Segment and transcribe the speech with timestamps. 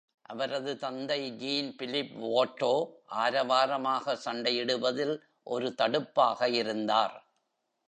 [0.21, 2.71] அவரது தந்தை, ஜீன்-பிலிப் வாட்டோ,
[3.15, 5.15] ஆரவாரமாக சண்டையிடுவதில்
[5.43, 7.15] ஒரு தடுப்பாக இருந்தார்.